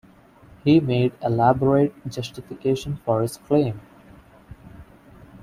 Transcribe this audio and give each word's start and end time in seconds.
He 0.63 0.79
made 0.79 1.13
elaborate 1.21 1.93
justifications 2.09 2.97
for 3.05 3.21
his 3.21 3.37
claim. 3.37 3.79